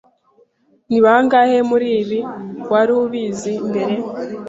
[0.89, 2.19] Ni bangahe muribi
[2.71, 3.95] wari ubizi mbere?